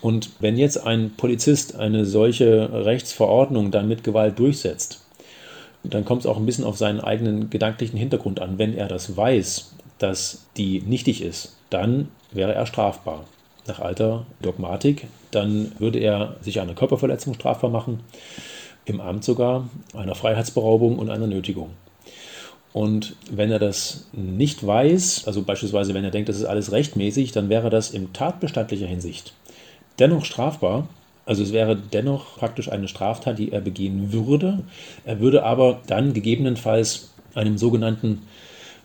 Und 0.00 0.30
wenn 0.40 0.56
jetzt 0.56 0.86
ein 0.86 1.12
Polizist 1.16 1.76
eine 1.76 2.04
solche 2.04 2.70
Rechtsverordnung 2.84 3.70
dann 3.70 3.88
mit 3.88 4.04
Gewalt 4.04 4.38
durchsetzt, 4.38 5.03
dann 5.84 6.04
kommt 6.04 6.22
es 6.22 6.26
auch 6.26 6.36
ein 6.36 6.46
bisschen 6.46 6.64
auf 6.64 6.76
seinen 6.76 7.00
eigenen 7.00 7.50
gedanklichen 7.50 7.98
Hintergrund 7.98 8.40
an. 8.40 8.58
Wenn 8.58 8.74
er 8.76 8.88
das 8.88 9.16
weiß, 9.16 9.72
dass 9.98 10.46
die 10.56 10.80
nichtig 10.80 11.22
ist, 11.22 11.56
dann 11.70 12.08
wäre 12.32 12.54
er 12.54 12.66
strafbar. 12.66 13.24
Nach 13.66 13.80
alter 13.80 14.26
Dogmatik, 14.42 15.06
dann 15.30 15.72
würde 15.78 15.98
er 15.98 16.36
sich 16.40 16.60
einer 16.60 16.74
Körperverletzung 16.74 17.34
strafbar 17.34 17.70
machen, 17.70 18.00
im 18.84 19.00
Amt 19.00 19.24
sogar, 19.24 19.68
einer 19.94 20.14
Freiheitsberaubung 20.14 20.98
und 20.98 21.08
einer 21.08 21.26
Nötigung. 21.26 21.70
Und 22.74 23.16
wenn 23.30 23.50
er 23.50 23.58
das 23.58 24.08
nicht 24.12 24.66
weiß, 24.66 25.26
also 25.26 25.42
beispielsweise 25.42 25.94
wenn 25.94 26.04
er 26.04 26.10
denkt, 26.10 26.28
das 26.28 26.36
ist 26.36 26.44
alles 26.44 26.72
rechtmäßig, 26.72 27.32
dann 27.32 27.48
wäre 27.48 27.70
das 27.70 27.92
in 27.92 28.12
tatbestandlicher 28.12 28.86
Hinsicht 28.86 29.32
dennoch 29.98 30.24
strafbar, 30.24 30.88
also 31.26 31.42
es 31.42 31.52
wäre 31.52 31.76
dennoch 31.76 32.36
praktisch 32.36 32.70
eine 32.70 32.88
Straftat, 32.88 33.38
die 33.38 33.52
er 33.52 33.60
begehen 33.60 34.12
würde. 34.12 34.62
Er 35.04 35.20
würde 35.20 35.44
aber 35.44 35.80
dann 35.86 36.12
gegebenenfalls 36.12 37.10
einem 37.34 37.58
sogenannten 37.58 38.22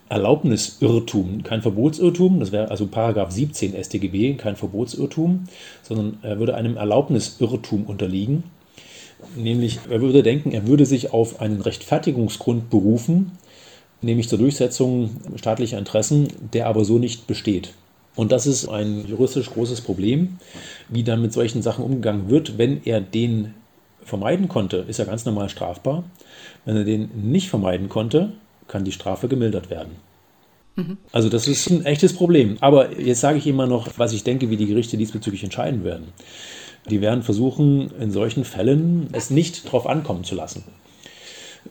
Erlaubnisirrtum, 0.08 1.44
kein 1.44 1.62
Verbotsirrtum, 1.62 2.40
das 2.40 2.50
wäre 2.50 2.70
also 2.70 2.88
Paragraph 2.88 3.30
17 3.30 3.80
StGB, 3.80 4.34
kein 4.34 4.56
Verbotsirrtum, 4.56 5.44
sondern 5.82 6.18
er 6.22 6.40
würde 6.40 6.56
einem 6.56 6.76
Erlaubnisirrtum 6.76 7.84
unterliegen. 7.84 8.42
Nämlich, 9.36 9.78
er 9.88 10.00
würde 10.00 10.24
denken, 10.24 10.50
er 10.50 10.66
würde 10.66 10.84
sich 10.84 11.12
auf 11.12 11.40
einen 11.40 11.60
Rechtfertigungsgrund 11.60 12.70
berufen, 12.70 13.32
nämlich 14.02 14.28
zur 14.28 14.38
Durchsetzung 14.38 15.10
staatlicher 15.36 15.78
Interessen, 15.78 16.28
der 16.52 16.66
aber 16.66 16.84
so 16.84 16.98
nicht 16.98 17.28
besteht. 17.28 17.74
Und 18.20 18.32
das 18.32 18.46
ist 18.46 18.68
ein 18.68 19.06
juristisch 19.08 19.48
großes 19.48 19.80
Problem, 19.80 20.36
wie 20.90 21.04
dann 21.04 21.22
mit 21.22 21.32
solchen 21.32 21.62
Sachen 21.62 21.82
umgegangen 21.82 22.28
wird. 22.28 22.58
Wenn 22.58 22.82
er 22.84 23.00
den 23.00 23.54
vermeiden 24.04 24.46
konnte, 24.46 24.84
ist 24.86 24.98
er 24.98 25.06
ganz 25.06 25.24
normal 25.24 25.48
strafbar. 25.48 26.04
Wenn 26.66 26.76
er 26.76 26.84
den 26.84 27.08
nicht 27.14 27.48
vermeiden 27.48 27.88
konnte, 27.88 28.32
kann 28.68 28.84
die 28.84 28.92
Strafe 28.92 29.26
gemildert 29.26 29.70
werden. 29.70 29.92
Mhm. 30.76 30.98
Also 31.12 31.30
das 31.30 31.48
ist 31.48 31.70
ein 31.70 31.86
echtes 31.86 32.12
Problem. 32.12 32.58
Aber 32.60 33.00
jetzt 33.00 33.22
sage 33.22 33.38
ich 33.38 33.46
immer 33.46 33.66
noch, 33.66 33.88
was 33.96 34.12
ich 34.12 34.22
denke, 34.22 34.50
wie 34.50 34.58
die 34.58 34.66
Gerichte 34.66 34.98
diesbezüglich 34.98 35.42
entscheiden 35.42 35.82
werden. 35.82 36.08
Die 36.90 37.00
werden 37.00 37.22
versuchen, 37.22 37.90
in 37.98 38.10
solchen 38.10 38.44
Fällen 38.44 39.08
es 39.12 39.30
nicht 39.30 39.64
darauf 39.64 39.86
ankommen 39.86 40.24
zu 40.24 40.34
lassen. 40.34 40.64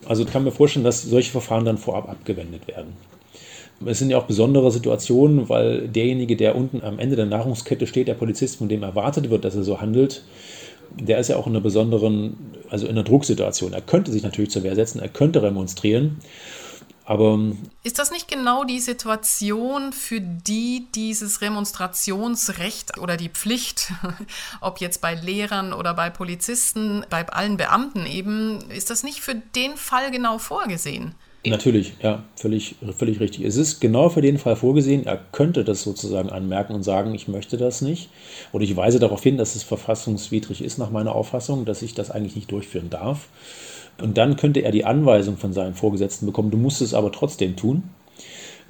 Also 0.08 0.24
ich 0.24 0.32
kann 0.32 0.46
mir 0.46 0.52
vorstellen, 0.52 0.84
dass 0.84 1.04
solche 1.04 1.30
Verfahren 1.30 1.66
dann 1.66 1.78
vorab 1.78 2.10
abgewendet 2.10 2.68
werden. 2.68 2.94
Es 3.86 4.00
sind 4.00 4.10
ja 4.10 4.18
auch 4.18 4.26
besondere 4.26 4.72
Situationen, 4.72 5.48
weil 5.48 5.88
derjenige, 5.88 6.36
der 6.36 6.56
unten 6.56 6.82
am 6.84 7.00
Ende 7.00 7.16
der 7.16 7.26
Nahrungskette 7.26 7.88
steht, 7.88 8.08
der 8.08 8.14
Polizist, 8.14 8.58
von 8.58 8.70
dem 8.70 8.84
erwartet 8.84 9.30
wird, 9.30 9.46
dass 9.46 9.56
er 9.56 9.64
so 9.64 9.80
handelt, 9.80 10.24
der 10.92 11.20
ist 11.20 11.30
ja 11.30 11.38
auch 11.38 11.48
in 11.48 11.54
einer 11.54 11.62
besonderen, 11.62 12.36
also 12.70 12.86
in 12.86 12.92
einer 12.92 13.04
Drucksituation. 13.04 13.74
Er 13.74 13.82
könnte 13.82 14.12
sich 14.12 14.24
natürlich 14.24 14.52
zur 14.52 14.64
Wehr 14.64 14.76
setzen, 14.76 15.00
er 15.00 15.10
könnte 15.10 15.42
remonstrieren. 15.42 16.18
Aber 17.06 17.40
ist 17.84 17.98
das 17.98 18.12
nicht 18.12 18.28
genau 18.28 18.66
die 18.66 18.80
Situation, 18.80 19.94
für 19.94 20.22
die 20.22 20.86
dieses 20.94 21.42
Remonstrationsrecht 21.42 23.00
oder 23.00 23.18
die 23.18 23.30
Pflicht, 23.30 23.92
ob 24.62 24.80
jetzt 24.80 25.02
bei 25.02 25.16
Lehrern 25.16 25.74
oder 25.74 25.96
bei 25.96 26.12
Polizisten, 26.12 27.04
bei 27.10 27.28
allen 27.28 27.58
Beamten 27.58 28.06
eben, 28.06 28.60
ist 28.70 28.92
das 28.92 29.02
nicht 29.02 29.22
für 29.22 29.34
den 29.34 29.76
Fall 29.76 30.12
genau 30.12 30.38
vorgesehen? 30.38 31.16
Natürlich, 31.46 31.94
ja, 32.04 32.26
völlig, 32.36 32.76
völlig 32.98 33.22
richtig. 33.22 33.46
Es 33.46 33.56
ist 33.56 33.80
genau 33.80 34.10
für 34.10 34.22
den 34.22 34.38
Fall 34.38 34.58
vorgesehen, 34.58 35.06
er 35.06 35.18
könnte 35.32 35.64
das 35.64 35.84
sozusagen 35.84 36.30
anmerken 36.30 36.74
und 36.74 36.84
sagen, 36.84 37.16
ich 37.16 37.30
möchte 37.30 37.56
das 37.56 37.82
nicht. 37.82 38.10
Oder 38.52 38.66
ich 38.66 38.76
weise 38.76 39.00
darauf 39.00 39.24
hin, 39.24 39.38
dass 39.38 39.56
es 39.56 39.64
verfassungswidrig 39.64 40.62
ist 40.62 40.78
nach 40.78 40.90
meiner 40.90 41.16
Auffassung, 41.16 41.64
dass 41.64 41.82
ich 41.82 41.94
das 41.94 42.12
eigentlich 42.12 42.36
nicht 42.36 42.52
durchführen 42.52 42.90
darf. 42.90 43.30
Und 44.02 44.18
dann 44.18 44.36
könnte 44.36 44.62
er 44.62 44.72
die 44.72 44.84
Anweisung 44.84 45.38
von 45.38 45.54
seinem 45.54 45.76
Vorgesetzten 45.76 46.26
bekommen, 46.26 46.52
du 46.52 46.58
musst 46.58 46.82
es 46.82 46.94
aber 46.94 47.12
trotzdem 47.12 47.56
tun. 47.56 47.84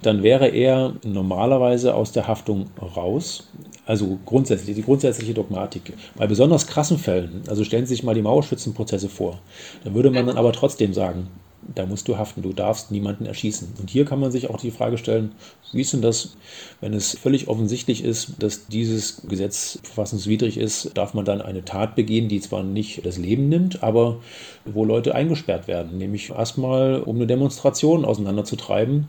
Dann 0.04 0.22
wäre 0.22 0.48
er 0.48 0.94
normalerweise 1.04 1.96
aus 1.96 2.12
der 2.12 2.28
Haftung 2.28 2.68
raus. 2.96 3.50
Also 3.86 4.20
grundsätzlich, 4.26 4.76
die 4.76 4.84
grundsätzliche 4.84 5.34
Dogmatik. 5.34 5.94
Bei 6.16 6.28
besonders 6.28 6.68
krassen 6.68 7.00
Fällen, 7.00 7.42
also 7.48 7.64
stellen 7.64 7.88
Sie 7.88 7.96
sich 7.96 8.04
mal 8.04 8.14
die 8.14 8.22
Mauerschützenprozesse 8.22 9.10
vor, 9.10 9.40
da 9.84 9.94
würde 9.96 10.12
man 10.12 10.28
dann 10.28 10.38
aber 10.38 10.54
trotzdem 10.54 10.94
sagen, 10.94 11.28
da 11.76 11.86
musst 11.86 12.08
du 12.08 12.18
haften, 12.18 12.42
du 12.42 12.54
darfst 12.54 12.92
niemanden 12.92 13.26
erschießen. 13.26 13.74
Und 13.80 13.90
hier 13.90 14.06
kann 14.06 14.20
man 14.20 14.32
sich 14.32 14.50
auch 14.50 14.60
die 14.60 14.72
Frage 14.72 14.98
stellen, 14.98 15.34
wie 15.72 15.82
ist 15.82 15.94
denn 15.94 16.02
das, 16.02 16.36
wenn 16.82 16.94
es 16.94 17.18
völlig 17.18 17.48
offensichtlich 17.48 18.04
ist, 18.04 18.34
dass 18.40 18.68
dieses 18.68 19.22
Gesetz 19.28 19.80
verfassungswidrig 19.84 20.58
ist, 20.58 20.98
darf 20.98 21.14
man 21.14 21.26
dann 21.26 21.42
eine 21.42 21.64
Tat 21.64 21.96
begehen, 21.96 22.28
die 22.28 22.42
zwar 22.42 22.64
nicht 22.64 23.06
das 23.06 23.18
Leben 23.18 23.50
nimmt, 23.50 23.84
aber 23.84 24.18
wo 24.66 24.86
Leute 24.86 25.16
eingesperrt 25.16 25.68
werden, 25.68 25.98
nämlich 25.98 26.32
erstmal 26.32 27.02
um 27.02 27.18
eine 27.18 27.28
Demonstration 27.28 28.06
auseinanderzutreiben 28.06 29.08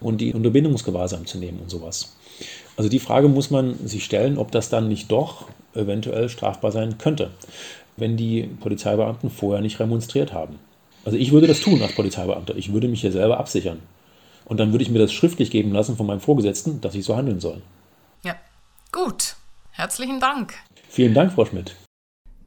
und 0.00 0.20
die 0.20 0.32
Unterbindungsgewahrsam 0.34 1.26
zu 1.26 1.38
nehmen 1.38 1.60
und 1.60 1.70
sowas. 1.70 2.14
Also 2.76 2.88
die 2.88 3.00
Frage 3.00 3.28
muss 3.28 3.50
man 3.50 3.86
sich 3.86 4.04
stellen, 4.04 4.38
ob 4.38 4.52
das 4.52 4.68
dann 4.68 4.88
nicht 4.88 5.10
doch 5.10 5.48
eventuell 5.74 6.28
strafbar 6.28 6.70
sein 6.70 6.98
könnte, 6.98 7.30
wenn 7.96 8.16
die 8.16 8.42
Polizeibeamten 8.60 9.30
vorher 9.30 9.62
nicht 9.62 9.80
remonstriert 9.80 10.32
haben. 10.32 10.60
Also 11.04 11.16
ich 11.16 11.32
würde 11.32 11.46
das 11.46 11.60
tun 11.60 11.80
als 11.82 11.94
Polizeibeamter. 11.94 12.56
Ich 12.56 12.72
würde 12.72 12.88
mich 12.88 13.00
hier 13.00 13.12
selber 13.12 13.38
absichern. 13.38 13.80
Und 14.44 14.58
dann 14.58 14.72
würde 14.72 14.82
ich 14.82 14.90
mir 14.90 14.98
das 14.98 15.12
schriftlich 15.12 15.50
geben 15.50 15.72
lassen 15.72 15.96
von 15.96 16.06
meinem 16.06 16.20
Vorgesetzten, 16.20 16.80
dass 16.80 16.94
ich 16.94 17.04
so 17.04 17.16
handeln 17.16 17.40
soll. 17.40 17.60
Ja, 18.24 18.36
Gut, 18.90 19.36
herzlichen 19.72 20.18
Dank. 20.18 20.54
Vielen 20.88 21.12
Dank, 21.12 21.32
Frau 21.32 21.44
Schmidt. 21.44 21.76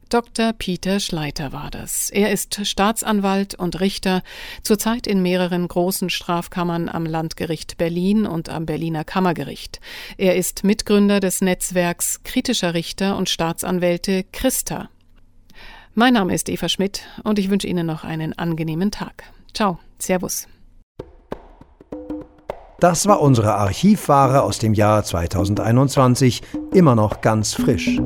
Dr. 0.08 0.52
Peter 0.52 1.00
Schleiter 1.00 1.52
war 1.52 1.70
das. 1.70 2.10
Er 2.10 2.32
ist 2.32 2.66
Staatsanwalt 2.66 3.54
und 3.54 3.80
Richter, 3.80 4.22
zurzeit 4.62 5.06
in 5.06 5.22
mehreren 5.22 5.66
großen 5.68 6.10
Strafkammern 6.10 6.88
am 6.90 7.06
Landgericht 7.06 7.78
Berlin 7.78 8.26
und 8.26 8.50
am 8.50 8.66
Berliner 8.66 9.04
Kammergericht. 9.04 9.80
Er 10.18 10.36
ist 10.36 10.64
Mitgründer 10.64 11.20
des 11.20 11.40
Netzwerks 11.40 12.22
kritischer 12.24 12.74
Richter 12.74 13.16
und 13.16 13.30
Staatsanwälte 13.30 14.24
Christa. 14.32 14.90
Mein 15.94 16.14
Name 16.14 16.34
ist 16.34 16.48
Eva 16.48 16.70
Schmidt 16.70 17.02
und 17.22 17.38
ich 17.38 17.50
wünsche 17.50 17.66
Ihnen 17.66 17.86
noch 17.86 18.02
einen 18.02 18.32
angenehmen 18.38 18.90
Tag. 18.90 19.24
Ciao, 19.52 19.78
Servus. 19.98 20.48
Das 22.80 23.06
war 23.06 23.20
unsere 23.20 23.54
Archivware 23.54 24.42
aus 24.42 24.58
dem 24.58 24.72
Jahr 24.72 25.04
2021, 25.04 26.40
immer 26.72 26.94
noch 26.94 27.20
ganz 27.20 27.52
frisch. 27.52 28.00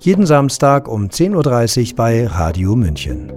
Jeden 0.00 0.26
Samstag 0.26 0.86
um 0.86 1.06
10.30 1.06 1.90
Uhr 1.90 1.96
bei 1.96 2.26
Radio 2.26 2.76
München. 2.76 3.32